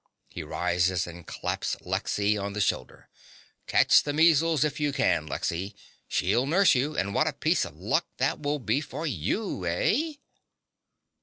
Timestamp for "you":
4.79-4.91, 6.73-6.97, 9.05-9.63